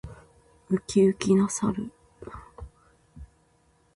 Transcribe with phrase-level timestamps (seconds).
[0.71, 1.91] ウキウキな猿。